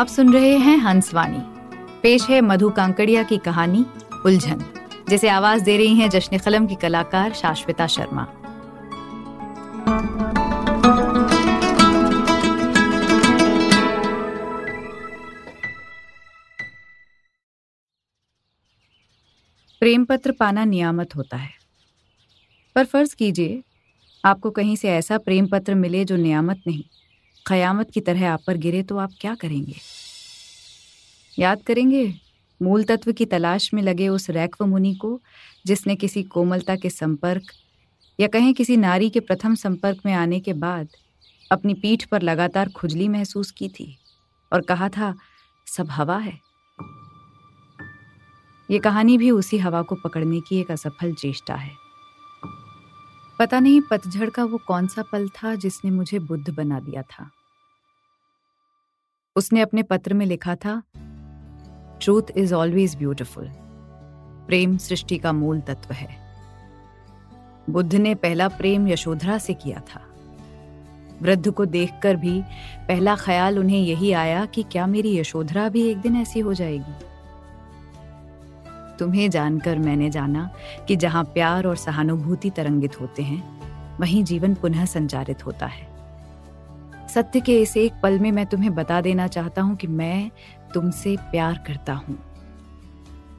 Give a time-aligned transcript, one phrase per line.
[0.00, 1.38] आप सुन रहे हैं हंसवाणी।
[2.02, 3.86] पेश है मधु कांकड़िया की कहानी,
[4.26, 4.64] उलझन,
[5.08, 8.24] जिसे आवाज़ दे रही हैं जश्न कलम की कलाकार शाश्विता शर्मा।
[19.80, 21.50] प्रेम पत्र पाना नियामत होता है।
[22.74, 23.62] पर फ़र्ज़ कीजिए,
[24.24, 26.84] आपको कहीं से ऐसा प्रेम पत्र मिले जो नियामत नहीं।
[27.46, 29.74] कयामत की तरह आप पर गिरे तो आप क्या करेंगे?
[31.38, 32.14] याद करेंगे,
[32.62, 35.20] मूल तत्व की तलाश में लगे उस रैक्व मुनि को,
[35.66, 37.42] जिसने किसी कोमलता के संपर्क
[38.20, 40.88] या कहें किसी नारी के प्रथम संपर्क में आने के बाद
[41.52, 43.96] अपनी पीठ पर लगातार खुजली महसूस की थी
[44.52, 45.14] और कहा था,
[45.66, 46.38] सब हवा है।
[48.70, 51.72] ये कहानी भी उसी हवा को पकड़ने की एक असफल चेष्टा है।
[53.38, 57.30] पता नहीं पतझड़ का वो कौन सा पल था जिसने मुझे बुद्ध बना दिया था।
[59.36, 60.82] उसने अपने पत्र में लिखा था,
[62.02, 63.50] ट्रूथ इज़ ऑलवेज ब्यूटिफुल।
[64.46, 66.16] प्रेम सृष्टि का मूल तत्व है।
[67.70, 70.00] बुद्ध ने पहला प्रेम यशोधरा से किया था।
[71.22, 72.42] वृद्ध को देखकर भी
[72.88, 77.04] पहला ख्याल उन्हें यही आया कि क्या मेरी यशोधरा भी एक दिन ऐसी हो जाएगी।
[78.98, 80.50] तुम्हें जानकर मैंने जाना
[80.88, 83.60] कि जहाँ प्यार और सहानुभूति तरंगित होते हैं,
[83.98, 85.89] वहीं जीवन पुनः संचारित होता है।
[87.14, 90.30] सत्य के इस एक पल में मैं तुम्हें बता देना चाहता हूँ कि मैं
[90.74, 92.16] तुमसे प्यार करता हूँ।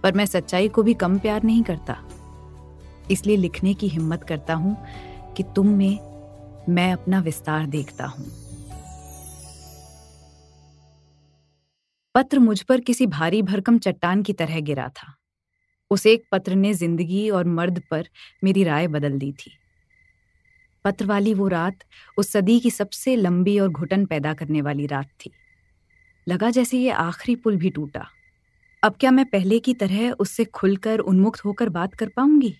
[0.04, 1.98] पर मैं सच्चाई को भी कम प्यार नहीं करता।
[3.12, 4.78] इसलिए लिखने की हिम्मत करता हूँ
[5.38, 6.00] कि तुम में
[6.70, 8.26] मैं अपना विस्तार देखता हूँ।
[12.16, 15.16] पत्र मुझ पर किसी भारी भरकम चट्टान की तरह गिरा था।
[15.92, 18.08] उस एक पत्र ने ज़िंदगी और मर्द पर
[18.44, 19.52] मेरी राय बदल दी थी।
[20.86, 21.76] पत्र वाली वो रात
[22.18, 25.32] उस सदी की सबसे लंबी और घुटन पैदा करने वाली रात थी।
[26.28, 28.08] लगा जैसे ये आखिरी पुल भी टूटा।
[28.84, 32.56] अब क्या मैं पहले की तरह उससे खुलकर उन्मुक्त होकर बात कर पाऊँगी?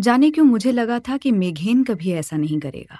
[0.00, 2.98] जाने क्यों मुझे लगा था कि मेघेन कभी ऐसा नहीं करेगा।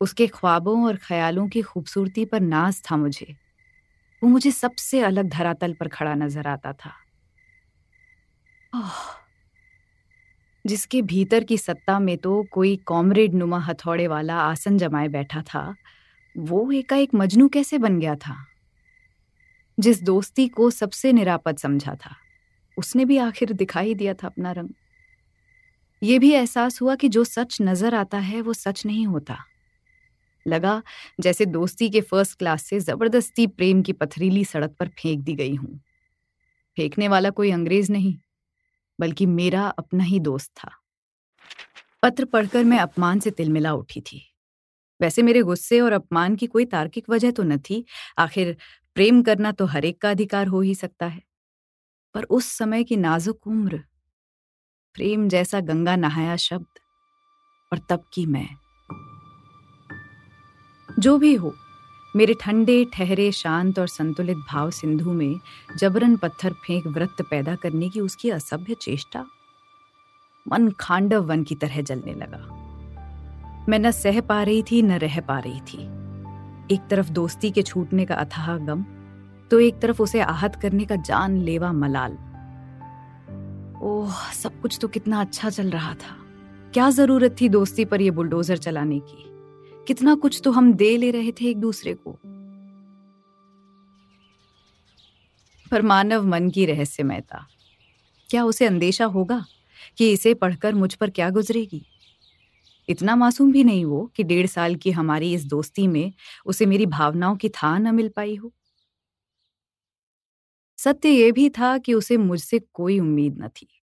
[0.00, 3.36] उसके ख्वाबों और ख्यालों की खूबसूरती पर नाज था मुझे।
[4.22, 6.92] वो मुझे सबसे अलग धरातल पर खड़ा नज़र आता था।
[10.66, 15.74] जिसके भीतर की सत्ता में तो कोई कॉमरेड नुमा हथौड़े वाला आसन जमाए बैठा था,
[16.38, 18.36] वो एकाएक मजनू कैसे बन गया था?
[19.80, 22.16] जिस दोस्ती को सबसे निरापद समझा था,
[22.78, 24.68] उसने भी आखिर दिखाई दिया था अपना रंग।
[26.02, 29.38] ये भी एहसास हुआ कि जो सच नज़र आता है, वो सच नहीं होता।
[30.46, 30.82] लगा
[31.20, 35.54] जैसे दोस्ती के फ़र्स्ट क्लास से ज़बरदस्ती प्रेम की पथरीली सड़क पर फेंक दी गई
[35.54, 35.80] हूँ।
[36.76, 38.18] फेंकने वाला कोई अंग्रेज़ नहीं।
[39.00, 40.70] बल्कि मेरा अपना ही दोस्त था।
[42.02, 44.22] पत्र पढ़कर मैं अपमान से तिलमिला उठी थी।
[45.00, 47.84] वैसे मेरे गुस्से और अपमान की कोई तार्किक वजह तो न थी।
[48.18, 48.56] आखिर
[48.94, 51.22] प्रेम करना तो हर एक का अधिकार हो ही सकता है।
[52.14, 53.84] पर उस समय की नाजुक उम्र,
[54.94, 56.78] प्रेम जैसा गंगा नहाया शब्द,
[57.72, 58.48] और तब की मैं।
[60.98, 61.54] जो भी हो
[62.16, 65.40] मेरे ठंडे, ठहरे, शांत और संतुलित भाव सिंधु में
[65.76, 69.26] जबरन पत्थर फेंक व्रत पैदा करने की उसकी असभ्य चेष्टा।
[70.48, 72.38] मन खांडव वन की तरह जलने लगा।
[73.68, 75.78] मैं न सह पा रही थी, न रह पा रही थी।
[76.74, 78.82] एक तरफ़ दोस्ती के छूटने का अथाह गम
[79.50, 82.12] तो एक तरफ़ उसे आहत करने का जान लेवा मलाल।
[83.82, 86.16] ओह, सब कुछ तो कितना अच्छा चल रहा था।
[86.74, 89.35] क्या ज़रूरत थी दोस्ती पर यह बुलडोजर चलाने की?
[89.86, 92.18] कितना कुछ तो हम दे ले रहे थे एक दूसरे को।
[95.70, 97.46] पर मानव मन की रहस्यमयता,
[98.30, 99.44] क्या उसे अंदेशा होगा
[99.98, 101.82] कि इसे पढ़कर मुझ पर क्या गुजरेगी?
[102.88, 106.12] इतना मासूम भी नहीं वो कि डेढ़ साल की हमारी इस दोस्ती में
[106.46, 108.52] उसे मेरी भावनाओं की था न मिल पाई हो।
[110.78, 113.75] सत्य यह भी था कि उसे मुझसे कोई उम्मीद न थी।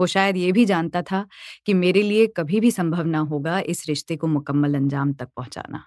[0.00, 1.26] वो शायद ये भी जानता था
[1.66, 5.84] कि मेरे लिए कभी भी संभव ना होगा इस रिश्ते को मुकम्मल अंजाम तक पहुंचाना।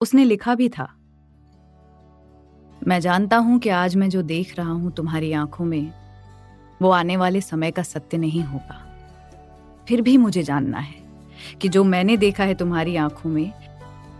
[0.00, 0.84] उसने लिखा भी था।
[2.86, 5.92] मैं जानता हूँ कि आज मैं जो देख रहा हूँ तुम्हारी आँखों में,
[6.82, 8.82] वो आने वाले समय का सत्य नहीं होगा।
[9.88, 11.04] फिर भी मुझे जानना है
[11.60, 13.52] कि जो मैंने देखा है तुम्हारी आँखों में,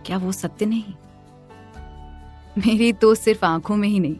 [0.05, 0.93] क्या वो सत्य नहीं?
[2.57, 4.15] मेरी तो सिर्फ़ आँखों में ही नहीं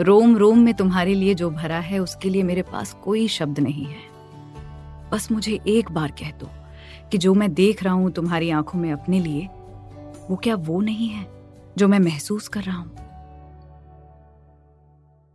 [0.00, 3.84] रोम रोम में तुम्हारे लिए जो भरा है, उसके लिए मेरे पास कोई शब्द नहीं
[3.84, 4.10] है।
[5.10, 6.48] बस मुझे एक बार कह दो
[7.10, 9.46] कि जो मैं देख रहा हूँ तुम्हारी आँखों में अपने लिए,
[10.30, 11.26] वो क्या वो नहीं है
[11.78, 12.90] जो मैं महसूस कर रहा हूँ?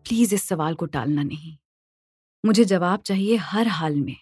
[0.06, 1.58] प्लीज़ इस सवाल को टालना नहीं।
[2.44, 4.16] मुझे जवाब चाहिए हर हाल में,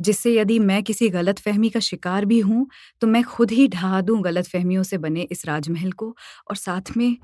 [0.00, 2.66] जिससे यदि मैं किसी गलत फहमी का शिकार भी हूँ
[3.00, 6.16] तो मैं खुद ही ढहा दूँ गलत फहमियों से बने इस राजमहल को
[6.50, 7.16] और साथ में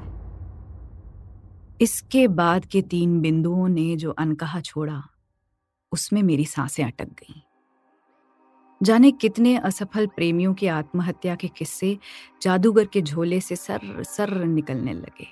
[1.80, 5.02] इसके बाद के तीन बिंदुओं ने जो अनकहा छोड़ा,
[5.92, 7.40] उसमें मेरी साँसें अटक गईं।
[8.82, 11.98] जाने कितने असफल प्रेमियों की आत्महत्या के किस्से
[12.42, 15.26] जादूगर के झोले से सर सर निकलने लगे।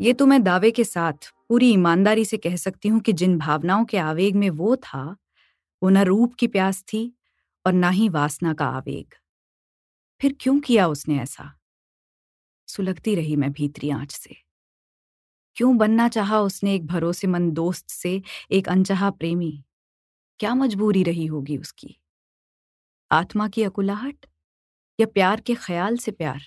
[0.00, 1.12] ये तो मैं दावे के साथ
[1.48, 5.16] पूरी ईमानदारी से कह सकती हूँ कि जिन भावनाओं के आवेग में वो था,
[5.82, 7.16] वो न रूप की प्यास थी
[7.66, 9.14] और ना ही वासना का आवेग।
[10.20, 11.58] फिर क्यों किया उसने ऐसा?
[12.66, 14.51] सुलगती रही मैं भीतरी आँच से।
[15.56, 18.22] क्यों बनना चाहा उसने एक भरोसेमंद दोस्त से
[18.52, 19.52] एक अनचाहा प्रेमी?
[20.40, 21.96] क्या मजबूरी रही होगी उसकी?
[23.10, 24.26] आत्मा की अकुलाहट
[24.98, 26.40] या प्यार के ख्याल से प्यार?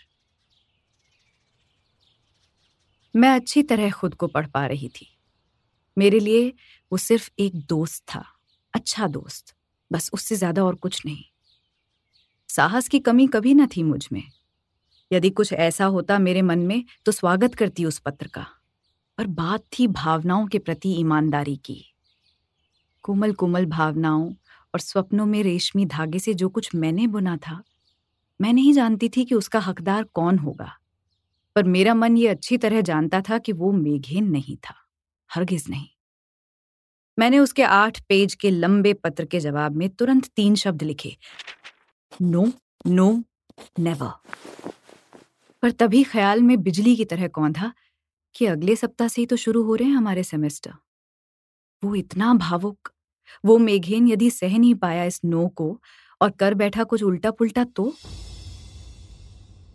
[3.16, 5.08] मैं अच्छी तरह खुद को पढ़ पा रही थी।
[5.98, 6.54] मेरे लिए
[6.92, 8.26] वो सिर्फ़ एक दोस्त था
[8.74, 9.56] अच्छा दोस्त,
[9.92, 11.24] बस उससे ज़्यादा और कुछ नहीं।
[12.50, 14.24] साहस की कमी कभी न थी मुझमें।
[15.12, 18.55] यदि कुछ ऐसा होता मेरे मन में तो स्वागत करती उस पत्र का।
[19.18, 21.84] पर बात थी भावनाओं के प्रति ईमानदारी की।
[23.04, 24.30] कोमल कोमल भावनाओं
[24.74, 27.62] और स्वप्नों में रेशमी धागे से जो कुछ मैंने बुना था,
[28.40, 30.72] मैं नहीं जानती थी कि उसका हकदार कौन होगा,
[31.56, 34.76] पर मेरा मन ये अच्छी तरह जानता था कि वो मेघेन नहीं था,
[35.30, 35.88] हरगिज नहीं।
[37.18, 41.16] मैंने उसके आठ पेज के लंबे पत्र के जवाब में तुरंत तीन शब्द लिखे,
[42.22, 42.52] नो
[42.86, 43.24] नो,
[43.80, 44.14] नेवर।
[45.64, 47.72] पर तभी ख्याल में बिजली की तरह कौंधा
[48.36, 50.74] कि अगले सप्ताह से ही तो शुरू हो रहे हैं हमारे सेमेस्टर।
[51.84, 52.90] वो इतना भावुक,
[53.46, 55.82] वो मेघेन यदि सह नहीं पाया इस नो को
[56.22, 57.94] और कर बैठा कुछ उल्टा पुल्टा तो?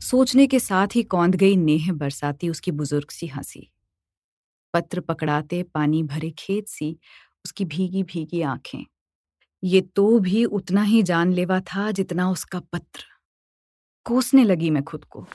[0.01, 3.71] सोचने के साथ ही कौंध गई नेह बरसाती उसकी बुज़ुर्ग सी हँसी।
[4.75, 6.99] पत्र पकड़ाते, पानी भरे खेत सी,
[7.45, 8.85] उसकी भीगी भीगी आँखें।
[9.65, 13.05] ये तो भी उतना ही जानलेवा था जितना उसका पत्र।
[14.05, 15.27] कोसने लगी मैं खुद को।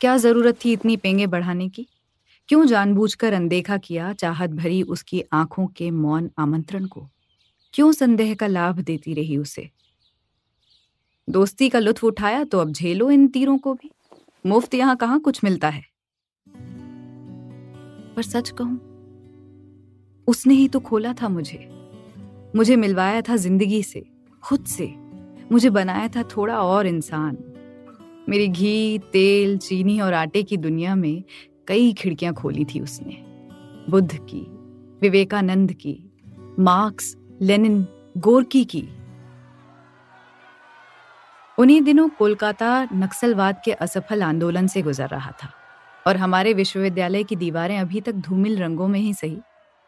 [0.00, 1.88] क्या ज़रूरत थी इतनी पेंगे बढ़ाने की?
[2.48, 7.08] क्यों जानबूझकर अनदेखा किया चाहत भरी उसकी आँखों के मौन आमंत्रण को?
[7.74, 9.68] क्यों संदेह का लाभ देती रही उसे?
[11.28, 13.90] दोस्ती का लुत्फ उठाया तो अब झेलो इन तीरों को भी।
[14.44, 15.82] मुफ़्त यहाँ कहाँ कुछ मिलता है?
[18.16, 18.78] पर सच कहूँ,
[20.28, 21.58] उसने ही तो खोला था मुझे।
[22.56, 24.04] मुझे मिलवाया था ज़िंदगी से,
[24.42, 24.86] खुद से।
[25.52, 27.36] मुझे बनाया था थोड़ा और इंसान।
[28.28, 31.22] मेरी घी, तेल, चीनी और आटे की दुनिया में
[31.68, 33.14] कई खिड़कियाँ खोली थी उसने।
[33.90, 34.46] बुद्ध की,
[35.00, 36.12] विवेकानंद की,
[36.58, 37.86] मार्क्स, लेनिन,
[38.16, 38.88] गोरकी की।
[41.58, 45.50] उन्हीं दिनों कोलकाता नक्सलवाद के असफल आंदोलन से गुजर रहा था
[46.06, 49.38] और हमारे विश्वविद्यालय की दीवारें अभी तक धूमिल रंगों में ही सही।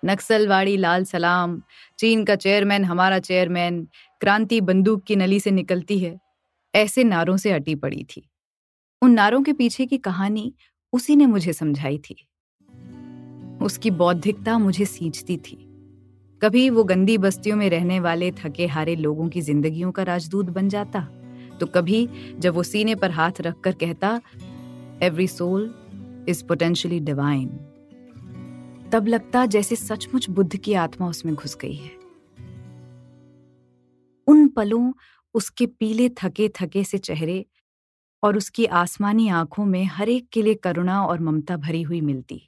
[0.05, 1.63] नक्सलवाड़ी लाल सलाम,
[1.99, 3.89] चीन का चेयरमैन हमारा चेयरमैन,
[4.21, 6.19] क्रांति बंदूक की नली से निकलती है,
[6.75, 8.29] ऐसे नारों से अटी पड़ी थी।
[9.03, 10.55] उन नारों के पीछे की कहानी
[10.93, 12.27] उसी ने मुझे समझाई थी।
[13.63, 15.65] उसकी बौद्धिकता मुझे सींचती थी।
[16.43, 20.69] कभी वो गंदी बस्तियों में रहने वाले थके हारे लोगों की जिंदगियों का राजदूत बन
[20.69, 21.01] जाता
[21.61, 22.09] तो कभी
[22.39, 24.21] जब वो सीने पर हाथ रखकर कहता
[25.03, 25.75] every soul
[26.29, 27.49] is potentially divine
[28.93, 31.91] तब लगता जैसे सचमुच बुद्ध की आत्मा उसमें घुस गई है।
[34.27, 34.93] उन पलों,
[35.35, 37.45] उसके पीले थके थके से चेहरे
[38.23, 42.41] और उसकी आसमानी आँखों में हर एक के लिए करुणा और ममता भरी हुई मिलती।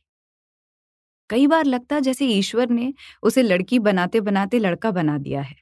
[1.31, 5.57] कई बार लगता जैसे ईश्वर ने उसे लड़की बनाते बनाते लड़का बना दिया है।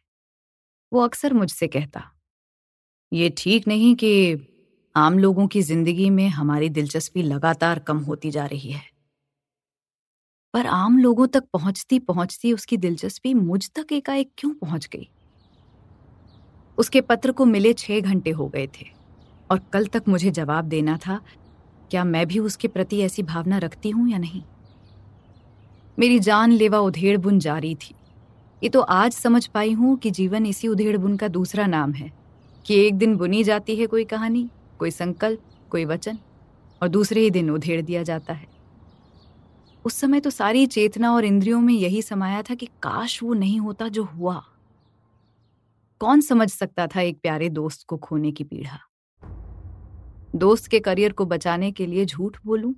[0.93, 2.03] वो अक्सर मुझसे कहता,
[3.13, 4.39] ये ठीक नहीं कि
[4.95, 8.83] आम लोगों की ज़िंदगी में हमारी दिलचस्पी लगातार कम होती जा रही है।
[10.55, 15.09] पर आम लोगों तक पहुँचती पहुँचती उसकी दिलचस्पी मुझ तक एकाएक क्यों पहुँच गई?
[16.79, 18.87] उसके पत्र को मिले छह घंटे हो गए थे।
[19.51, 21.21] और कल तक मुझे जवाब देना था,
[21.91, 24.43] क्या मैं भी उसके प्रति ऐसी भावना रखती हूँ या नहीं?
[25.99, 27.95] मेरी जान लेवा उधेड़ बुन जारी थी।
[28.63, 32.13] ये तो आज समझ पाई हूँ कि जीवन इसी उधेड़ बुन का दूसरा नाम है,
[32.67, 35.41] कि एक दिन बुनी जाती है कोई कहानी, कोई संकल्प,
[35.71, 36.19] कोई वचन,
[36.83, 38.47] और दूसरे ही दिन उधेड़ दिया जाता है।
[39.85, 43.61] उस समय तो सारी चेतना और इंद्रियों में यही समाया था कि काश वो नहीं
[43.61, 44.43] होता जो हुआ।
[46.01, 48.79] कौन समझ सकता था एक प्यारे दोस्त को खोने की पीड़ा?
[50.37, 52.75] दोस्त के करियर को बचाने के लिए झूठ बोलूँ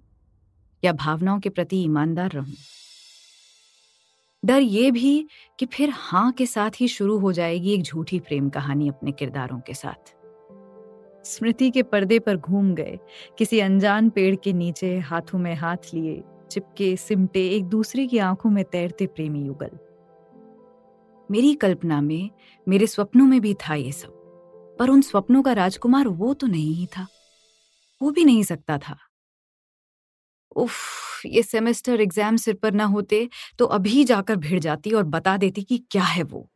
[0.85, 2.55] या भावनाओं के प्रति ईमानदार रहूँ?
[4.45, 5.29] डर ये भी
[5.59, 9.61] कि फिर हाँ के साथ ही शुरू हो जाएगी एक झूठी प्रेम कहानी अपने किरदारों
[9.61, 10.15] के साथ।
[11.27, 12.99] स्मृति के पर्दे पर घूम गए,
[13.39, 18.51] किसी अनजान पेड़ के नीचे हाथों में हाथ लिए, चिपके, सिमटे, एक दूसरे की आँखों
[18.51, 19.71] में तैरते प्रेमी युगल।
[21.31, 22.31] मेरी कल्पना में,
[22.69, 24.13] मेरे स्वप्नों में भी था ये सब,
[24.79, 27.07] पर उन स्वप्नों का राजकुमार वो तो नहीं ही था।
[28.01, 28.97] वो भी नहीं सकता था।
[30.57, 30.75] उफ,
[31.27, 33.29] ये सेमेस्टर एग्ज़ाम सिर पर ना होते
[33.59, 36.49] तो अभी जाकर भिड़ जाती और बता देती कि क्या है वो।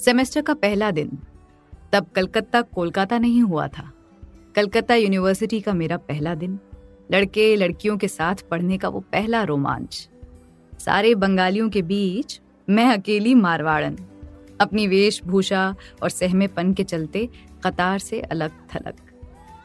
[0.00, 1.18] सेमेस्टर का पहला दिन,
[1.92, 3.90] तब कलकत्ता, कोलकाता नहीं हुआ था।
[4.56, 6.58] कलकत्ता यूनिवर्सिटी का मेरा पहला दिन,
[7.10, 10.08] लड़के लड़कियों के साथ पढ़ने का वो पहला रोमांच।
[10.78, 13.96] सारे बंगालियों के बीच मैं अकेली मारवाड़न,
[14.60, 17.28] अपनी वेशभूषा और सहमेपन के चलते
[17.64, 18.94] कतार से अलग थलग।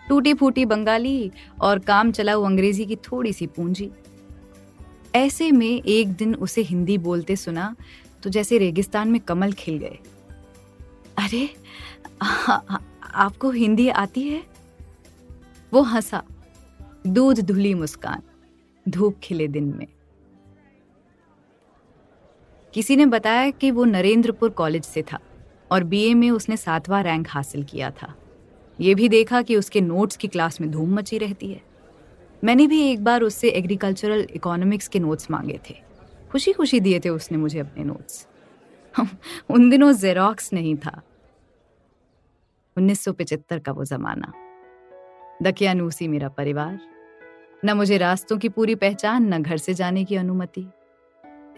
[0.10, 1.32] टूटी फूटी बंगाली
[1.62, 3.92] और काम चलाऊ अंग्रेज़ी की थोड़ी सी पूंजी।
[5.16, 7.76] ऐसे में एक दिन उसे हिंदी बोलते सुना
[8.24, 9.98] तो जैसे रेगिस्तान में कमल खिल गए।
[11.18, 11.50] अरे
[12.22, 14.44] आ, आ, आपको हिंदी आती है?
[15.74, 16.24] वो हंसा।
[17.08, 18.22] दूध धुली मुस्कान।
[18.90, 19.88] धूप खिले दिन में।
[22.74, 25.20] किसी ने बताया कि वो नरेंद्रपुर कॉलेज से था।
[25.74, 28.16] और बीए में उसने सातवां रैंक हासिल किया था।
[28.82, 31.62] ये भी देखा कि उसके नोट्स की क्लास में धूम मची रहती है।
[32.44, 35.76] मैंने भी एक बार उससे एग्रीकल्चरल इकोनॉमिक्स के नोट्स मांगे थे।
[36.32, 38.28] खुशी खुशी दिए थे उसने मुझे अपने नोट्स
[39.50, 41.02] उन दिनों जेरोक्स नहीं था।
[42.78, 44.34] 1975 का वो जमाना।
[45.44, 46.80] दकियानूसी मेरा परिवार।
[47.66, 50.68] न मुझे रास्तों की पूरी पहचान, न घर से जाने की अनुमति।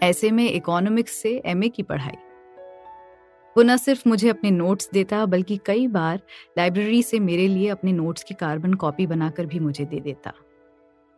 [0.02, 2.25] ऐसे में इकोनॉमिक्स से एमए की पढ़ाई।
[3.56, 6.20] वो न सिर्फ़ मुझे अपने नोट्स देता, बल्कि कई बार
[6.58, 10.32] लाइब्रेरी से मेरे लिए अपने नोट्स की कार्बन कॉपी बनाकर भी मुझे दे देता।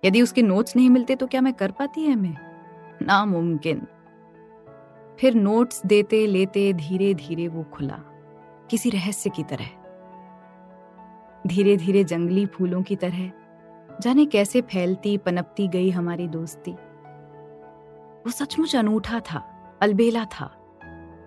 [0.04, 2.36] यदि उसके नोट्स नहीं मिलते तो क्या मैं कर पाती है मैं?
[3.02, 3.86] नामुमकिन।
[5.20, 8.00] फिर नोट्स देते, लेते धीरे धीरे वो खुला।
[8.70, 9.66] किसी रहस्य की तरह।
[11.46, 13.32] धीरे धीरे जंगली फूलों की तरह।
[14.00, 16.72] जाने कैसे फैलती, पनपती गई हमारी दोस्ती।
[18.26, 19.38] वो सचमुच अनूठा था,
[19.82, 20.57] अलबेला था।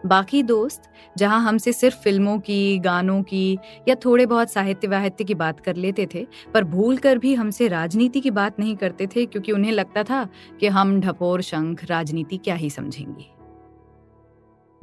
[0.05, 0.81] बाकी दोस्त,
[1.17, 5.75] जहाँ हमसे सिर्फ़ फ़िल्मों की, गानों की या थोड़े बहुत साहित्य वाहित्य की बात कर
[5.75, 9.72] लेते थे, पर भूल कर भी हमसे राजनीति की बात नहीं करते थे क्योंकि उन्हें
[9.72, 10.29] लगता था
[10.60, 13.25] कि हम ढपोर, शंख, राजनीति क्या ही समझेंगे।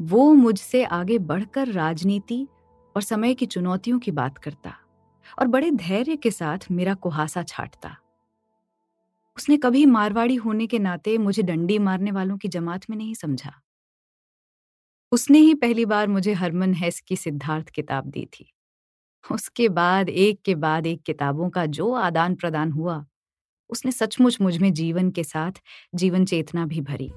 [0.00, 2.48] वो मुझसे आगे बढ़कर राजनीति
[2.96, 4.75] और समय की चुनौतियों की बात करता
[5.38, 7.96] और बड़े धैर्य के साथ मेरा कुहासा छाटता।
[9.37, 13.52] उसने कभी मारवाड़ी होने के नाते मुझे डंडी मारने वालों की जमात में नहीं समझा।
[15.12, 18.52] उसने ही पहली बार मुझे हरमन हैस की सिद्धार्थ किताब दी थी।
[19.32, 23.04] उसके बाद, एक के बाद एक किताबों का जो आदान प्रदान हुआ,
[23.70, 25.52] उसने सचमुच मुझमें जीवन के साथ
[25.94, 27.08] जीवन चेतना भी भरी।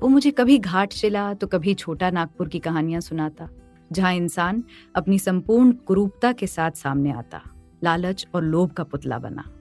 [0.00, 3.48] वो मुझे कभी घाट शिला तो कभी छोटा नागपुर की कहानियाँ सुनाता,
[3.92, 4.64] जहाँ इंसान
[4.96, 7.42] अपनी संपूर्ण कुरूपता के साथ सामने आता,
[7.84, 9.52] लालच और लोभ का पुतला बना।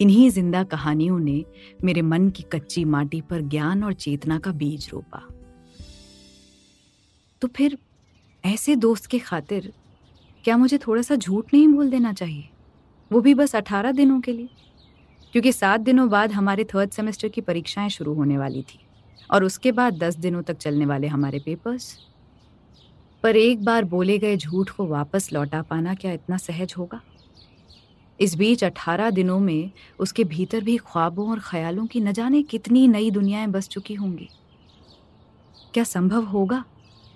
[0.00, 1.44] इन्हीं ज़िंदा कहानियों ने
[1.84, 5.22] मेरे मन की कच्ची माटी पर ज्ञान और चेतना का बीज रोपा।
[7.42, 7.78] तो फिर
[8.44, 9.72] ऐसे दोस्त के खातिर
[10.44, 12.48] क्या मुझे थोड़ा सा झूठ नहीं बोल देना चाहिए?
[13.12, 14.48] वो भी बस अठारह दिनों के लिए।
[15.32, 18.80] क्योंकि सात दिनों बाद हमारे थर्ड सेमेस्टर की परीक्षाएँ शुरू होने वाली थी
[19.30, 21.98] और उसके बाद दस दिनों तक चलने वाले हमारे पेपर्स
[23.22, 27.00] पर एक बार बोले गए झूठ को वापस लौटा पाना क्या इतना सहज होगा?
[28.20, 32.88] इस बीच अठारह दिनों में उसके भीतर भी ख्वाबों और ख्यालों की न जाने कितनी
[32.88, 34.28] नई दुनियाएँ बस चुकी होंगी।
[35.74, 36.64] क्या संभव होगा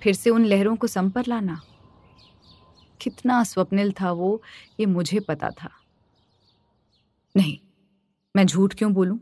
[0.03, 1.61] फिर से उन लहरों को संपर लाना?
[3.01, 4.43] कितना स्वप्निल था वो,
[4.81, 5.71] ये मुझे पता था।
[7.37, 7.59] नहीं,
[8.37, 9.21] मैं झूठ क्यों बोलूँ?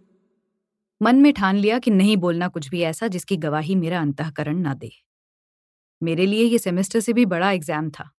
[1.03, 4.75] मन में ठान लिया कि नहीं बोलना कुछ भी ऐसा जिसकी गवाही मेरा अंतकरण ना
[4.75, 4.91] दे।
[6.03, 8.11] मेरे लिए ये सेमेस्टर से भी बड़ा एग्ज़ाम था।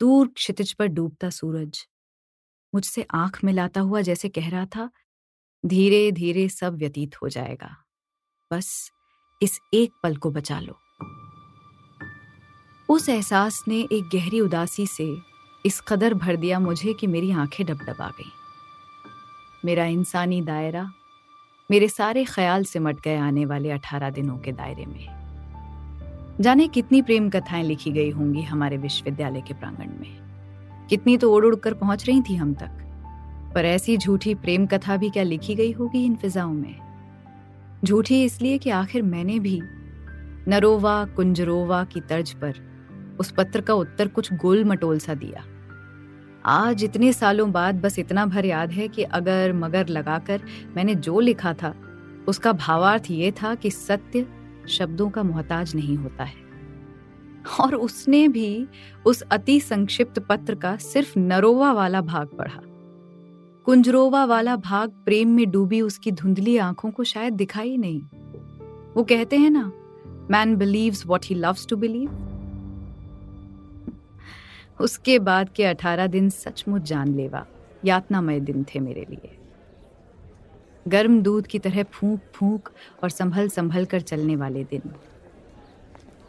[0.00, 1.86] दूर क्षितिज पर डूबता सूरज।
[2.74, 4.90] मुझसे आँख मिलाता हुआ जैसे कह रहा था,
[5.66, 7.84] धीरे धीरे सब व्यतीत हो जाएगा।
[8.52, 8.92] बस
[9.42, 10.78] इस एक पल को बचा लो।
[12.88, 15.16] उस एहसास ने एक गहरी उदासी से
[15.66, 18.30] इस कदर भर दिया मुझे कि मेरी आँखें डबडबा गईं।
[19.64, 20.92] मेरा इंसानी दायरा,
[21.70, 25.22] मेरे सारे ख्याल से मट गए आने वाले अठारह दिनों के दायरे में।
[26.40, 30.31] जाने कितनी प्रेम कथाएँ लिखी गई होंगी हमारे विश्वविद्यालय के प्रांगण में।
[30.92, 32.70] कितनी तो उड़ उड़ कर पहुँच रही थी हम तक।
[33.54, 36.74] पर ऐसी झूठी प्रेम कथा भी क्या लिखी गई होगी इन फिजाओं में?
[37.84, 39.60] झूठी इसलिए कि आखिर मैंने भी
[40.48, 42.54] नरोवा, कुंजरोवा की तर्ज पर
[43.20, 45.44] उस पत्र का उत्तर कुछ गोल मटोल सा दिया।
[46.46, 50.42] आज इतने सालों बाद बस इतना भर याद है कि अगर मगर लगाकर
[50.76, 51.74] मैंने जो लिखा था,
[52.28, 54.26] उसका भावार्थ ये था कि सत्य
[54.68, 56.41] शब्दों का मोहताज नहीं होता है।
[57.60, 58.66] और उसने भी
[59.06, 62.60] उस अति संक्षिप्त पत्र का सिर्फ़ नरोवा वाला भाग पढ़ा।
[63.64, 68.00] कुंजरोवा वाला भाग प्रेम में डूबी उसकी धुंधली आँखों को शायद दिखाई नहीं।
[68.96, 69.72] वो कहते हैं ना
[70.30, 72.10] man believes what he loves to believe
[74.80, 77.46] उसके बाद के अठारह दिन सचमुच जानलेवा,
[77.84, 79.38] यातनामय दिन थे मेरे लिए।
[80.88, 82.68] गर्म दूध की तरह फूंक फूंक
[83.02, 84.92] और संभल संभल कर चलने वाले दिन।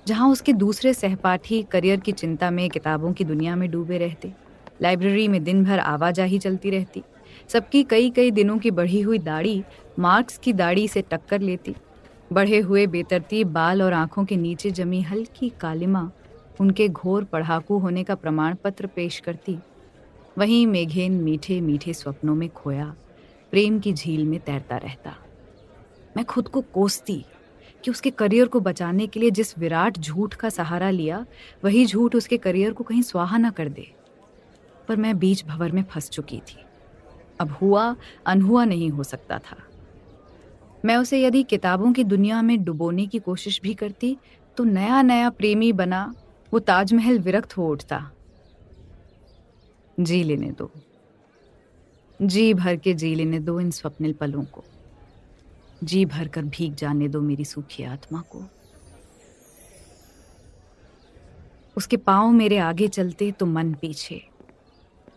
[0.08, 4.34] जहाँ उसके दूसरे सहपाठी करियर की चिंता में किताबों की दुनिया में डूबे रहते।
[4.82, 7.04] लाइब्रेरी में दिन भर आवाजाही चलती रहती।
[7.50, 9.64] सबकी कई कई दिनों की बढ़ी हुई दाढ़ी
[10.00, 11.76] मार्क्स की दाढ़ी से टक्कर लेती।
[12.34, 16.10] बढ़े हुए बेतरतीब बाल और आँखों के नीचे जमी हल्की कालिमा
[16.60, 19.58] उनके घोर पढ़ाकू होने का प्रमाण पत्र पेश करती।
[20.38, 22.94] वहीं मेघेन मीठे मीठे स्वप्नों में खोया,
[23.52, 25.16] प्रेम की झील में तैरता रहता।
[26.18, 27.24] मैं खुद को कोसती
[27.84, 31.26] कि उसके करियर को बचाने के लिए जिस विराट झूठ का सहारा लिया,
[31.64, 33.92] वही झूठ उसके करियर को कहीं स्वाहा ना कर दे।
[34.88, 36.66] पर मैं बीच भवर में फंस चुकी थी।
[37.40, 39.58] अब हुआ, अनहुआ नहीं हो सकता था।
[40.86, 44.18] मैं उसे यदि किताबों की दुनिया में डुबोने की कोशिश भी करती
[44.58, 46.14] तो नया नया प्रेमी बना,
[46.54, 48.12] वो ताजमहल विरक्त हो उठता।
[50.00, 50.72] जी लेने दो।
[52.22, 54.64] जी भर के जी लेने दो इन स्वप्निल पलों को।
[55.84, 58.44] जी भर कर भीग जाने दो मेरी सूखी आत्मा को।
[61.78, 64.22] उसके पाँव मेरे आगे चलते तो मन पीछे।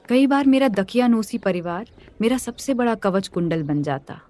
[0.08, 4.20] कई बार मेरा दकिया नोसी परिवार मेरा सबसे बड़ा कवच कुंडल बन जाता।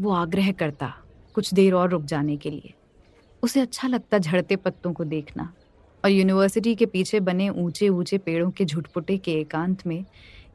[0.00, 0.94] वो आग्रह करता
[1.34, 2.74] कुछ देर और रुक जाने के लिए।
[3.42, 5.52] उसे अच्छा लगता झड़ते पत्तों को देखना।
[6.04, 10.04] और यूनिवर्सिटी के पीछे बने ऊँचे ऊँचे पेड़ों के झुटपुटे के एकांत में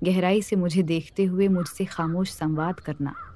[0.03, 3.28] गहराई से मुझे देखते हुए मुझसे खामोश संवाद करना।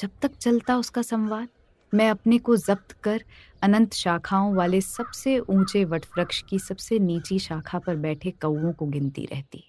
[0.00, 1.48] जब तक चलता उसका संवाद,
[1.94, 3.24] मैं अपने को जब्त कर
[3.62, 9.24] अनंत शाखाओं वाले सबसे ऊँचे वटवृक्ष की सबसे नीची शाखा पर बैठे कौओं को गिनती
[9.24, 9.64] रहती।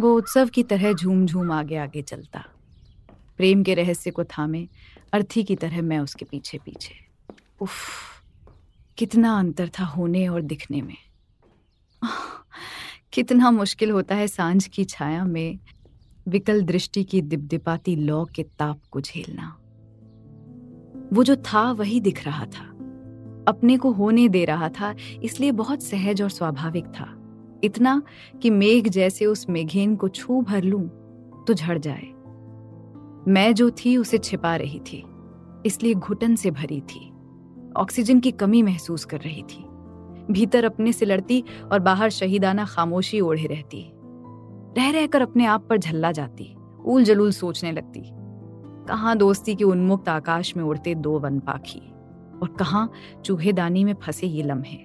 [0.00, 2.44] वो उत्सव की तरह झूम झूम आगे आगे चलता।
[3.36, 4.68] प्रेम के रहस्य को थामे,
[5.12, 6.94] अर्थी की तरह मैं उसके पीछे पीछे
[7.60, 7.90] उफ़,
[8.98, 10.96] कितना अंतर था होने और दिखने में।
[13.12, 15.58] कितना मुश्किल होता है साँझ की छाया में
[16.28, 19.56] विकल दृष्टि की दिपदिपाती लौ के ताप को झेलना।
[21.12, 22.64] वो जो था, वही दिख रहा था।
[23.48, 27.22] अपने को होने दे रहा था, इसलिए बहुत सहज और स्वाभाविक था।
[27.64, 28.02] इतना
[28.42, 30.80] कि मेघ जैसे उस मेघेन को छू भर लू
[31.46, 32.06] तो झड़ जाए।
[33.28, 35.04] मैं जो थी, उसे छिपा रही थी,
[35.66, 37.12] इसलिए घुटन से भरी थी।
[37.76, 39.64] ऑक्सीजन की कमी महसूस कर रही थी।
[40.30, 43.90] भीतर अपने से लड़ती और बाहर शहीदाना खामोशी ओढ़े रहती।
[44.76, 48.02] रह रहकर अपने आप पर झल्ला जाती उल जलूल सोचने लगती,
[48.88, 51.80] कहाँ दोस्ती के उन्मुक्त आकाश में उड़ते दो वन पाखी,
[52.42, 52.90] और कहाँ
[53.24, 54.76] चूहेदानी में फंसे ये लम्हे।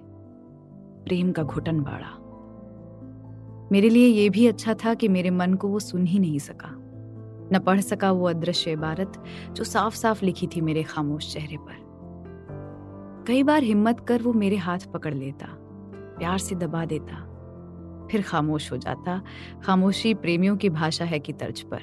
[1.06, 2.18] प्रेम का घुटन बाड़ा।
[3.72, 6.70] मेरे लिए ये भी अच्छा था कि मेरे मन को वो सुन ही नहीं सका।
[7.54, 13.26] न पढ़ सका वो अदृश्य इबारत जो साफ़ साफ़ लिखी थी मेरे खामोश चेहरे पर।
[13.28, 15.48] कई बार हिम्मत कर वो मेरे हाथ पकड़ लेता,
[16.18, 17.28] प्यार से दबा देता
[18.12, 19.22] फिर खामोश हो जाता।
[19.66, 21.80] खामोशी प्रेमियों की भाषा है कि तर्ज पर।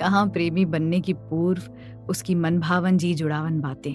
[0.00, 1.62] कहाँ प्रेमी बनने की पूर्व
[2.08, 3.94] उसकी मनभावन जी जुड़ावन बातें।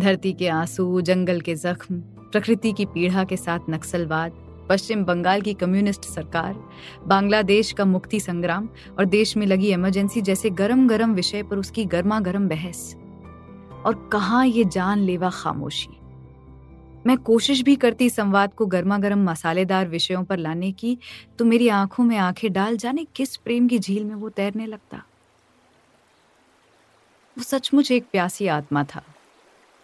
[0.00, 4.32] धरती के आँसू, जंगल के जख्म, प्रकृति की पीड़ा के साथ नक्सलवाद,
[4.68, 6.64] पश्चिम बंगाल की कम्युनिस्ट सरकार,
[7.06, 11.84] बांग्लादेश का मुक्ति संग्राम और देश में लगी इमरजेंसी जैसे गरम गरम विषय पर उसकी
[11.84, 12.96] गर्मा गर्म बहस।
[13.86, 15.99] और कहा ये जानलेवा खामोशी?
[17.06, 20.98] मैं कोशिश भी करती संवाद को गर्मा गर्म मसालेदार विषयों पर लाने की
[21.38, 24.96] तो मेरी आँखों में आँखें डाल जाने किस प्रेम की झील में वो तैरने लगता।
[27.38, 29.02] वो सचमुच एक प्यासी आत्मा था।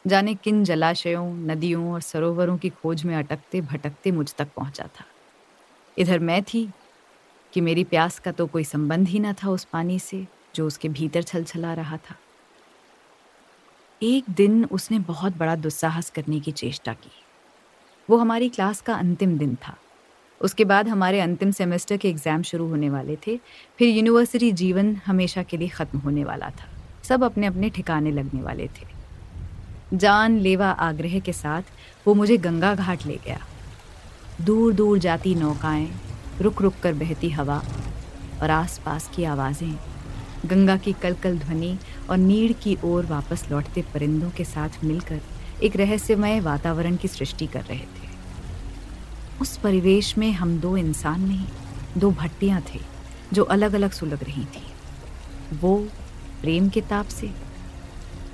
[0.06, 5.04] जाने किन जलाशयों, नदियों और सरोवरों की खोज में अटकते भटकते मुझ तक पहुँचा था।
[5.98, 6.70] इधर मैं थी
[7.52, 10.88] कि मेरी प्यास का तो कोई संबंध ही ना था उस पानी से, जो उसके
[10.88, 12.16] भीतर छल छला रहा था।
[14.02, 17.10] एक दिन उसने बहुत बड़ा दुस्साहस करने की चेष्टा की।
[18.08, 19.76] वो हमारी क्लास का अंतिम दिन था।
[20.40, 23.36] उसके बाद हमारे अंतिम सेमेस्टर के एग्ज़ाम शुरू होने वाले थे।
[23.78, 26.68] फिर यूनिवर्सिटी जीवन हमेशा के लिए ख़त्म होने वाला था।
[27.02, 28.86] सब अपने अपने ठिकाने लगने वाले थे।
[29.94, 31.62] जान लेवा आग्रह के साथ
[32.06, 33.40] वो मुझे गंगा घाट ले गया।
[34.40, 35.88] दूर दूर जाती नौकाएँ
[36.40, 37.62] रुक रुक कर बहती हवा
[38.42, 39.74] और आसपास की आवाज़ें,
[40.46, 41.76] गंगा की कलकल ध्वनि
[42.10, 45.20] और नीड़ की ओर वापस लौटते परिंदों के साथ मिलकर
[45.62, 48.08] एक रहस्यमय वातावरण की सृष्टि कर रहे थे।
[49.40, 51.46] उस परिवेश में हम दो इंसान नहीं,
[51.96, 52.80] दो भट्टियाँ थे,
[53.32, 54.62] जो अलग अलग सुलग रही थी।
[55.60, 55.86] वो
[56.40, 57.30] प्रेम के ताप से,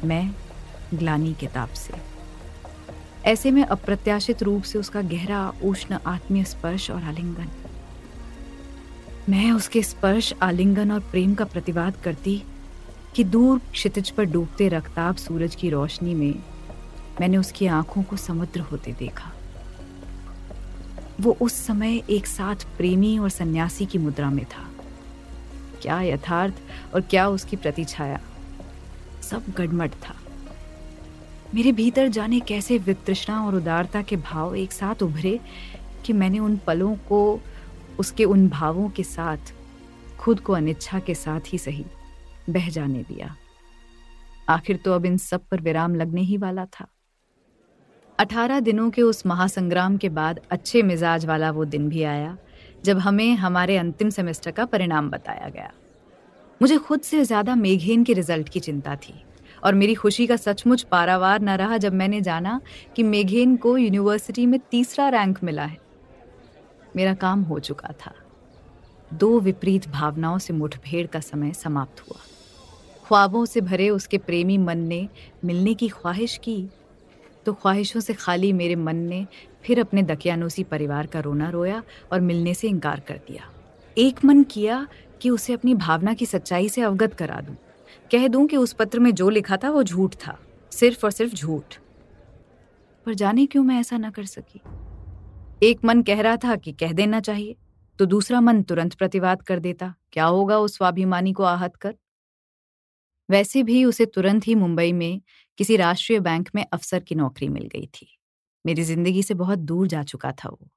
[0.05, 0.35] मैं
[0.95, 1.95] ग्लानी के किताब से।
[3.25, 7.49] ऐसे में अप्रत्याशित रूप से उसका गहरा, उष्ण आत्मीय स्पर्श और आलिंगन।
[9.29, 12.43] मैं उसके स्पर्श, आलिंगन और प्रेम का प्रतिवाद करती
[13.15, 16.35] कि दूर क्षितिज पर डूबते रक्ताब सूरज की रोशनी में
[17.21, 19.33] मैंने उसकी आँखों को समुद्र होते देखा।
[21.21, 24.71] वो उस समय एक साथ प्रेमी और सन्यासी की मुद्रा में था।
[25.83, 26.55] क्या यथार्थ
[26.95, 28.21] और क्या उसकी प्रतिछाया?
[29.23, 30.15] सब गडमट था।
[31.55, 35.41] मेरे भीतर जाने कैसे वितृष्णा और उदारता के भाव एक साथ उभरे
[36.07, 37.41] कि मैंने उन पलों को,
[37.99, 39.55] उसके उन भावों के साथ,
[40.19, 41.85] खुद को अनिच्छा के साथ ही सही।
[42.51, 43.35] बह जाने दिया।
[44.49, 46.87] आखिर तो अब इन सब पर विराम लगने ही वाला था।
[48.19, 52.37] अठारह दिनों के उस महासंग्राम के बाद अच्छे मिजाज वाला वो दिन भी आया,
[52.85, 55.71] जब हमें हमारे अंतिम सेमेस्टर का परिणाम बताया गया।
[56.61, 59.15] मुझे खुद से ज़्यादा मेघेन के रिज़ल्ट की चिंता थी,
[59.63, 62.61] और मेरी खुशी का सचमुच पारावार न रहा जब मैंने जाना
[62.97, 65.79] कि मेघेन को यूनिवर्सिटी में तीसरा रैंक मिला है।
[66.97, 68.15] मेरा काम हो चुका था।
[69.11, 72.21] दो विपरीत भावनाओं से मुठभेड़ का समय समाप्त हुआ।
[73.13, 75.09] ख्वाबों से भरे उसके प्रेमी मन ने
[75.45, 76.69] मिलने की ख्वाहिश की।
[77.47, 79.27] तो ख्वाहिशों से खाली मेरे मन ने
[79.65, 83.51] फिर अपने दकियानूसी परिवार का रोना रोया और मिलने से इनकार कर दिया।
[83.99, 84.87] एक मन किया
[85.21, 87.57] कि उसे अपनी भावना की सच्चाई से अवगत करा दूँ।
[88.13, 90.39] कह दूँ कि उस पत्र में जो लिखा था वो झूठ था,
[90.73, 91.77] सिर्फ़ और सिर्फ़ झूठ।
[93.07, 94.61] पर जाने क्यों मैं ऐसा ना कर सकी?
[95.63, 97.57] एक मन कह रहा था कि कह देना चाहिए
[97.99, 101.95] तो दूसरा मन तुरंत प्रतिवाद कर देता। क्या होगा उस स्वाभिमानी को आहत कर?
[103.33, 105.21] वैसे भी उसे तुरंत ही मुंबई में
[105.59, 108.09] किसी राष्ट्रीय बैंक में अफसर की नौकरी मिल गई थी।
[108.65, 110.69] मेरी ज़िंदगी से बहुत दूर जा चुका था वो।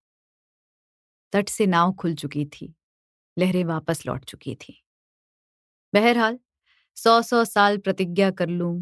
[1.34, 2.74] तट से नाव खुल चुकी थी।
[3.38, 4.82] लहरें वापस लौट चुकी थी।
[5.94, 6.38] बहरहाल
[6.98, 8.74] सौ सौ साल प्रतिज्ञा कर लूँ,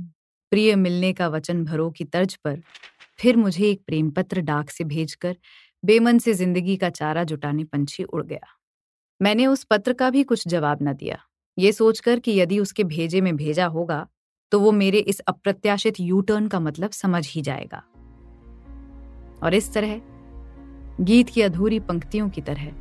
[0.51, 2.61] प्रिय मिलने का वचन भरो की तर्ज पर,
[3.19, 5.37] फिर मुझे एक प्रेम पत्र डाक से भेजकर
[5.83, 8.47] बेमन से ज़िंदगी का चारा जुटाने पंछी उड़ गया।
[9.21, 11.19] मैंने उस पत्र का भी कुछ जवाब न दिया।
[11.57, 14.07] ये सोचकर कि यदि उसके भेजे में भेजा होगा
[14.51, 17.83] तो वो मेरे इस अप्रत्याशित यू टर्न का मतलब समझ ही जाएगा।
[19.43, 19.99] और इस तरह,
[21.01, 22.71] गीत की अधूरी पंक्तियों की तरह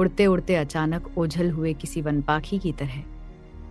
[0.00, 3.02] उड़ते उड़ते अचानक ओझल हुए किसी वनपाखी की तरह,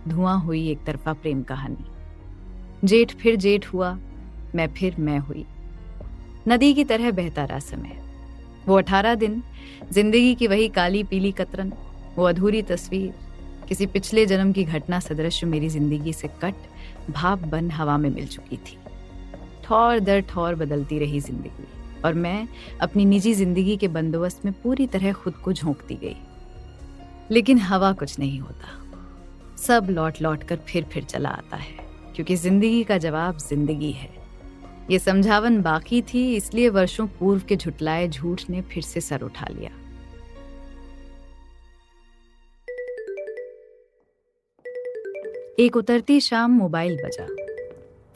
[0.08, 3.92] धुआँ हुई एक तरफा प्रेम कहानी। जेठ फिर जेठ हुआ,
[4.54, 5.44] मैं फिर मैं हुई।
[6.48, 8.02] नदी की तरह बहता रहा समय।
[8.66, 9.42] वो अठारह दिन,
[9.92, 11.72] ज़िंदगी की वही काली पीली कतरन,
[12.16, 13.14] वो अधूरी तस्वीर
[13.68, 16.54] किसी पिछले जन्म की घटना सदृश मेरी ज़िंदगी से कट,
[17.10, 18.78] भाप बन हवा में मिल चुकी थी।
[19.64, 21.66] ठौर दर ठौर बदलती रही ज़िंदगी,
[22.04, 22.46] और मैं
[22.80, 26.16] अपनी निजी ज़िंदगी के बंदोबस्त में पूरी तरह खुद को झोंकती गई।
[27.30, 28.82] लेकिन हवा कुछ नहीं होता।
[29.58, 31.74] सब लौट लौट कर फिर फिर चला आता है,
[32.16, 34.10] क्योंकि ज़िंदगी का जवाब ज़िंदगी है।
[34.90, 39.46] ये समझावन बाकी थी, इसलिए वर्षों पूर्व के झुटलाए झूठ ने फिर से सर उठा
[39.50, 39.70] लिया।
[45.58, 47.26] एक उतरती शाम मोबाइल बजा।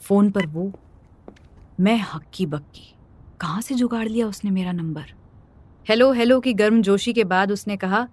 [0.01, 0.71] फ़ोन पर वो
[1.79, 2.93] मैं हक्की बक्की
[3.41, 5.13] कहाँ से जुगाड़ लिया उसने मेरा नंबर?
[5.89, 8.07] हेलो हेलो की गर्म जोशी के बाद उसने कहा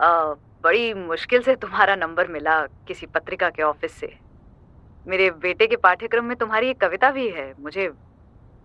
[0.00, 4.14] आ, बड़ी मुश्किल से तुम्हारा नंबर मिला किसी पत्रिका के ऑफ़िस से।
[5.06, 7.90] मेरे बेटे के पाठ्यक्रम में तुम्हारी एक कविता भी है मुझे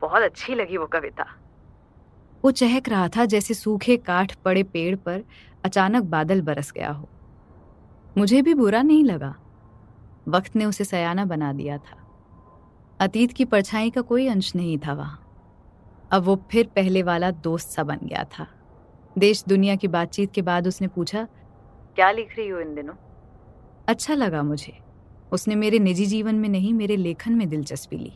[0.01, 1.25] बहुत अच्छी लगी वो कविता।
[2.43, 5.23] वो चहक रहा था जैसे सूखे काठ पड़े पेड़ पर
[5.65, 7.09] अचानक बादल बरस गया हो।
[8.17, 9.36] मुझे भी बुरा नहीं लगा।
[10.27, 11.97] वक्त ने उसे सयाना बना दिया था।
[12.99, 15.19] अतीत की परछाई का कोई अंश नहीं था वहाँ।
[16.12, 18.47] अब वो फिर पहले वाला दोस्त सा बन गया था।
[19.15, 21.27] देश दुनिया की बातचीत के बाद उसने पूछा,
[21.95, 22.93] क्या लिख रही हो इन दिनों?
[23.88, 24.73] अच्छा लगा मुझे।
[25.31, 28.12] उसने मेरे निजी जीवन में नहीं, मेरे लेखन में दिलचस्पी ली।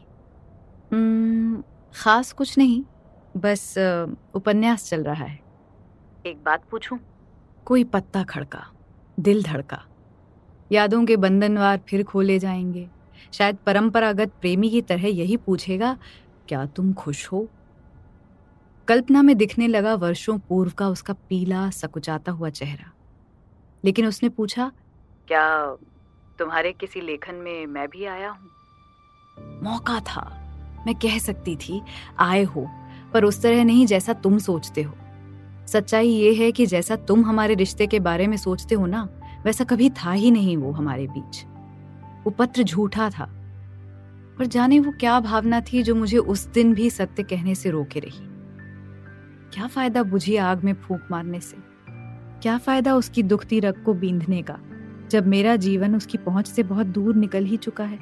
[1.95, 2.81] खास कुछ नहीं,
[3.37, 3.73] बस
[4.35, 5.39] उपन्यास चल रहा है।
[6.25, 6.99] एक बात पूछूँ?
[7.65, 8.65] कोई पत्ता खड़का,
[9.17, 9.83] दिल धड़का।
[10.71, 12.89] यादों के बंधनवार फिर खोले जाएँगे।
[13.33, 15.97] शायद परंपरागत प्रेमी की तरह यही पूछेगा,
[16.47, 17.47] क्या तुम खुश हो?
[18.87, 22.91] कल्पना में दिखने लगा वर्षों पूर्व का उसका पीला, सकुचाता हुआ चेहरा।
[23.85, 24.71] लेकिन उसने पूछा,
[25.27, 25.75] क्या
[26.39, 28.49] तुम्हारे किसी लेखन में मैं भी आया हूँ?
[29.63, 30.43] मौका था,
[30.87, 31.81] मैं कह सकती थी,
[32.19, 32.69] आए हो,
[33.13, 34.93] पर उस तरह नहीं जैसा तुम सोचते हो।
[35.67, 39.09] सच्चाई ये है कि जैसा तुम हमारे रिश्ते के बारे में सोचते हो ना
[39.47, 41.43] वैसा कभी था ही नहीं वो हमारे बीच।
[42.25, 43.25] वो पत्र झूठा था,
[44.37, 47.99] पर जाने वो क्या भावना थी जो मुझे उस दिन भी सत्य कहने से रोके
[47.99, 48.25] रही।
[49.53, 51.57] क्या फ़ायदा बुझी आग में फूंक मारने से?
[52.41, 54.57] क्या फ़ायदा उसकी दुखती रग को बींधने का,
[55.11, 57.99] जब मेरा जीवन उसकी पहुँच से बहुत दूर निकल ही चुका है?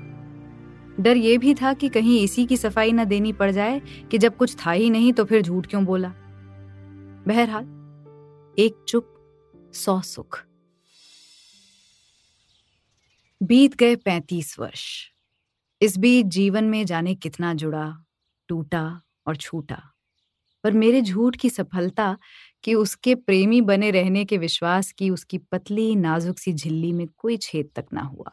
[1.00, 3.82] डर ये भी था कि कहीं इसी की सफ़ाई न देनी पड़ जाए
[4.12, 6.12] कि जब कुछ था ही नहीं तो फिर झूठ क्यों बोला?
[7.28, 7.64] बहरहाल,
[8.60, 9.14] एक चुप,
[9.74, 10.44] सौ सुख।
[13.42, 14.84] बीत गए पैंतीस वर्ष।
[15.82, 18.06] इस बीच जीवन में जाने कितना जुड़ा,
[18.50, 19.82] टूटा और छूटा।
[20.64, 22.18] पर मेरे झूठ की सफलता
[22.64, 27.38] कि उसके प्रेमी बने रहने के विश्वास की उसकी पतली, नाजुक सी झिल्ली में कोई
[27.38, 28.32] छेद तक ना हुआ।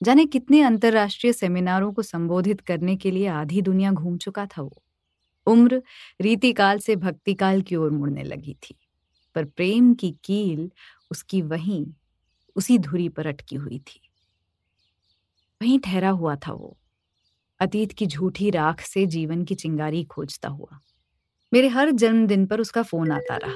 [0.00, 4.82] जाने कितने अंतरराष्ट्रीय सेमिनारों को संबोधित करने के लिए आधी दुनिया घूम चुका था वो।
[5.46, 5.82] उम्र
[6.20, 8.76] रीतिकाल से भक्तिकाल की ओर मुड़ने लगी थी,
[9.36, 10.70] पर प्रेम की कील
[11.10, 11.86] उसकी वहीं
[12.56, 14.00] उसी धुरी पर अटकी हुई थी।
[15.62, 16.76] वहीं ठहरा हुआ था वो।
[17.60, 20.80] अतीत की झूठी राख से जीवन की चिंगारी खोजता हुआ।
[21.52, 23.54] मेरे हर जन्मदिन पर उसका फ़ोन आता रहा।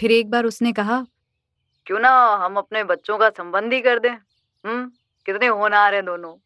[0.00, 1.06] फिर एक बार उसने कहा,
[1.86, 4.16] क्यों ना हम अपने बच्चों का संबंध ही कर दें?
[4.66, 4.92] हम्म
[5.26, 6.36] कितने होनार हैं दोनों।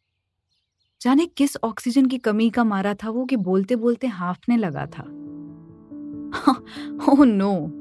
[1.01, 5.03] जाने किस ऑक्सीजन की कमी का मारा था वो कि बोलते बोलते हाफने लगा था।
[7.09, 7.73] ओह नो,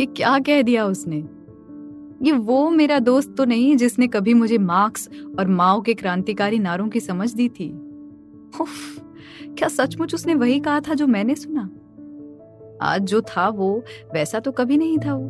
[0.00, 1.35] ये क्या कह दिया उसने?
[2.22, 6.88] ये वो मेरा दोस्त तो नहीं जिसने कभी मुझे मार्क्स और माओ के क्रांतिकारी नारों
[6.88, 7.72] की समझ दी थी।
[9.54, 11.70] क्या सचमुच उसने वही कहा था जो मैंने सुना?
[12.82, 15.28] आज जो था वो, वैसा तो कभी नहीं था वो।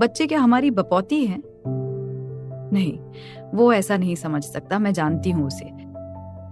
[0.00, 1.42] बच्चे क्या हमारी बपौती है?
[2.72, 2.98] नहीं,
[3.54, 5.64] वो ऐसा नहीं समझ सकता, मैं जानती हूँ उसे।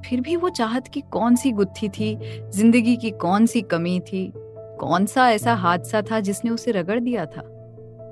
[0.09, 2.18] फिर भी वो चाहत की कौन सी गुत्थी थी,
[2.50, 4.33] ज़िंदगी की कौन सी कमी थी,
[4.81, 7.60] कौन सा ऐसा हादसा था जिसने उसे रगड़ दिया था?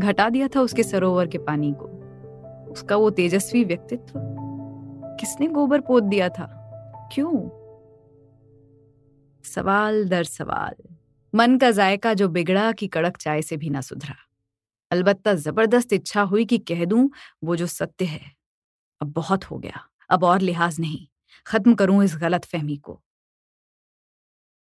[0.01, 1.99] घटा दिया था उसके सरोवर के पानी को।
[2.73, 4.13] उसका वो तेजस्वी व्यक्तित्व।
[5.21, 6.55] किसने गोबर पोत दिया था?
[7.13, 7.49] क्यों?
[9.43, 10.97] सवाल दर सवाल।
[11.35, 14.17] मन का जायका जो बिगड़ा कि कड़क चाय से भी ना सुधरा।
[14.91, 17.11] अलबत्ता ज़बरदस्त इच्छा हुई कि कह दूँ,
[17.45, 18.33] वो जो सत्य है,
[19.03, 21.07] अब बहुत हो गया। अब और लिहाज नहीं।
[21.47, 23.03] खत्म करूँ इस गलत फहमी को।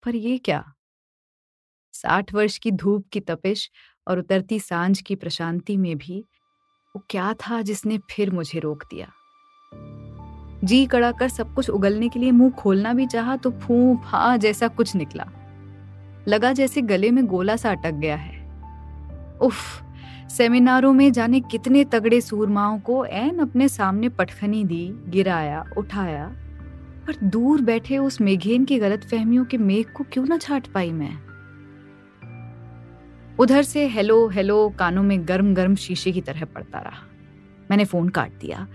[0.05, 0.75] पर ये क्या?
[1.93, 3.71] साठ वर्ष की धूप की तपिश
[4.09, 6.25] और उतरती साँझ की प्रशांति में भी,
[6.97, 9.13] वो क्या था जिसने फिर मुझे रोक दिया?
[10.65, 14.37] जी कड़ा कर सब कुछ उगलने के लिए मुँह खोलना भी चाहा तो फू फा
[14.37, 15.27] जैसा कुछ निकला।
[16.29, 18.45] लगा जैसे गले में गोला सा अटक गया है।
[19.43, 19.83] उफ,
[20.31, 26.33] सेमिनारों में जाने कितने तगड़े सूरमाओं को एन अपने सामने पटखनी दी, गिराया, उठाया,
[27.07, 30.93] पर दूर बैठे उस मेघेन की गलत फहमियों के मेघ को क्यों ना छाट पाई
[30.93, 31.34] मैं?
[33.39, 37.03] उधर से हेलो हेलो, कानों में गर्म गर्म शीशे की तरह पड़ता रहा।
[37.71, 38.69] मैंने फ़ोन काट दिया।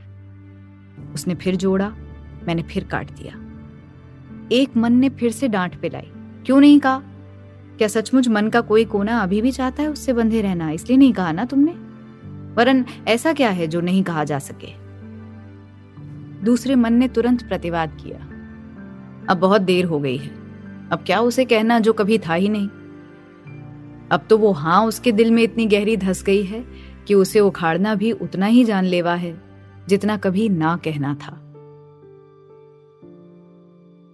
[1.14, 1.90] उसने फिर जोड़ा।
[2.48, 3.46] मैंने फिर काट दिया।
[4.52, 6.12] एक मन ने फिर से डांट पिलाई।
[6.46, 7.02] क्यों नहीं कहा?
[7.78, 10.72] क्या सचमुच मन का कोई कोना अभी भी चाहता है उससे बंधे रहना?
[10.72, 11.72] इसलिए नहीं कहा ना तुमने?
[12.56, 14.74] वरन ऐसा क्या है जो नहीं कहा जा सके?
[16.46, 18.18] दूसरे मन ने तुरंत प्रतिवाद किया।
[19.30, 20.30] अब बहुत देर हो गई है।
[20.90, 22.70] अब क्या उसे कहना जो कभी था ही नहीं?
[24.12, 26.64] अब तो वो हाँ उसके दिल में इतनी गहरी धस गई है
[27.08, 29.42] कि उसे उखाड़ना भी उतना ही जानलेवा है,
[29.88, 31.36] जितना कभी ना कहना था।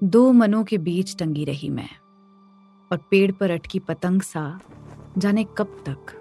[0.03, 1.89] दो मनों के बीच टंगी रही मैं,
[2.91, 4.60] और पेड़ पर अटकी पतंग सा
[5.17, 6.13] जाने कब तक,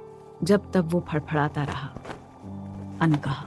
[0.42, 1.88] जब तब वो फड़फड़ाता रहा,
[3.00, 3.44] अनकहा।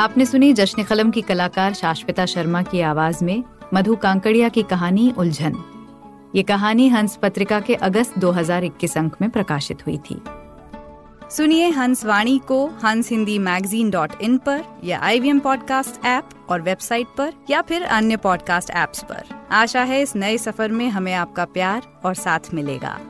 [0.00, 5.14] आपने सुनी जश्न कलम की कलाकार शाश्विता शर्मा की आवाज़ में मधु कांकड़िया की कहानी
[5.18, 5.54] उलझन।
[6.34, 10.22] ये कहानी हंस पत्रिका के अगस्त 2021 अंक में प्रकाशित हुई थी।
[11.30, 16.28] सुनिए हंस वाणी को हंस हिंदी मैगजीन डॉट इन पर या आई वी पॉडकास्ट ऐप
[16.48, 20.90] और वेबसाइट पर या फिर अन्य पॉडकास्ट ऐप्स पर। आशा है इस नए सफ़र में
[20.90, 23.00] हमें आपका प्यार और साथ मिलेगा।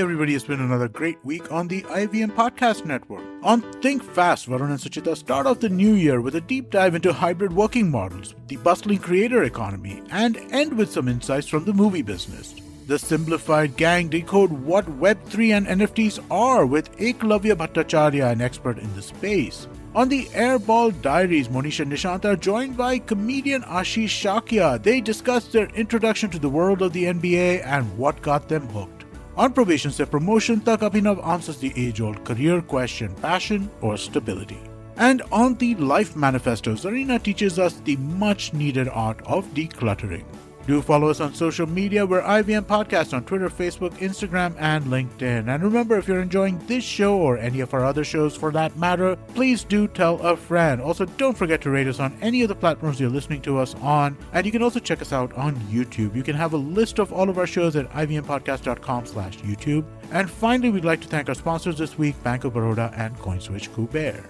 [0.00, 3.22] Everybody, it's been another great week on the IVM Podcast Network.
[3.44, 6.96] On Think Fast, Varun and Suchita start off the new year with a deep dive
[6.96, 11.72] into hybrid working models, the bustling creator economy, and end with some insights from the
[11.72, 12.56] movie business.
[12.88, 18.92] The Simplified Gang decode what Web3 and NFTs are with Eklavya Bhattacharya, an expert in
[18.96, 19.68] the space.
[19.94, 24.82] On the Airball Diaries, Monisha and Nishant are joined by comedian Ashish Shakya.
[24.82, 28.93] They discuss their introduction to the world of the NBA and what got them hooked.
[29.36, 34.60] On probation se promotion tak Abhinav answers the age-old career question, passion or stability.
[34.96, 40.22] And on the Life Manifesto, Zarina teaches us the much-needed art of decluttering.
[40.66, 42.06] Do follow us on social media.
[42.06, 45.46] We're IVM Podcast on Twitter, Facebook, Instagram, and LinkedIn.
[45.46, 48.74] And remember, if you're enjoying this show or any of our other shows for that
[48.78, 50.80] matter, please do tell a friend.
[50.80, 53.74] Also, don't forget to rate us on any of the platforms you're listening to us
[53.82, 54.16] on.
[54.32, 56.16] And you can also check us out on YouTube.
[56.16, 59.84] You can have a list of all of our shows at ivmpodcast.com slash YouTube.
[60.12, 63.68] And finally, we'd like to thank our sponsors this week, Bank of Baroda and CoinSwitch
[63.68, 64.24] Kuber.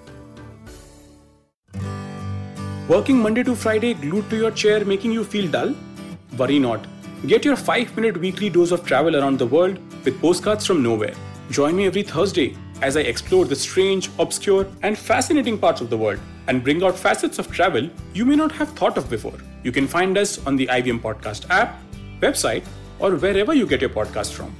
[2.89, 5.75] Working Monday to Friday glued to your chair making you feel dull?
[6.39, 6.87] Worry not.
[7.27, 11.15] Get your 5 minute weekly dose of travel around the world with postcards from nowhere.
[11.51, 15.97] Join me every Thursday as I explore the strange, obscure, and fascinating parts of the
[15.97, 16.19] world
[16.49, 19.39] and bring out facets of travel you may not have thought of before.
[19.63, 21.81] You can find us on the IBM Podcast app,
[22.21, 22.65] website,
[22.99, 24.55] or wherever you get your podcast from.